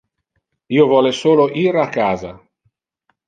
[0.77, 2.31] Io vole solo ir a casa.